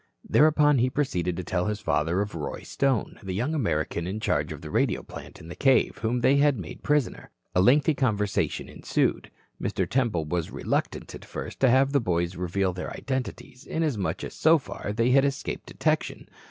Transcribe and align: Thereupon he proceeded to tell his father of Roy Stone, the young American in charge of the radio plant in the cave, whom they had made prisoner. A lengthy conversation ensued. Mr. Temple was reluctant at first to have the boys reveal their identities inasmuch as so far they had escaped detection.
Thereupon 0.27 0.79
he 0.79 0.89
proceeded 0.89 1.37
to 1.37 1.43
tell 1.43 1.67
his 1.67 1.79
father 1.79 2.21
of 2.21 2.33
Roy 2.33 2.61
Stone, 2.63 3.19
the 3.21 3.35
young 3.35 3.53
American 3.53 4.07
in 4.07 4.19
charge 4.19 4.51
of 4.51 4.61
the 4.61 4.71
radio 4.71 5.03
plant 5.03 5.39
in 5.39 5.47
the 5.47 5.55
cave, 5.55 5.99
whom 5.99 6.21
they 6.21 6.37
had 6.37 6.57
made 6.57 6.81
prisoner. 6.81 7.29
A 7.53 7.61
lengthy 7.61 7.93
conversation 7.93 8.67
ensued. 8.67 9.29
Mr. 9.61 9.87
Temple 9.87 10.25
was 10.25 10.49
reluctant 10.49 11.13
at 11.13 11.23
first 11.23 11.59
to 11.59 11.69
have 11.69 11.91
the 11.91 12.01
boys 12.01 12.35
reveal 12.35 12.73
their 12.73 12.89
identities 12.89 13.63
inasmuch 13.67 14.23
as 14.23 14.33
so 14.33 14.57
far 14.57 14.91
they 14.91 15.11
had 15.11 15.23
escaped 15.23 15.67
detection. 15.67 16.27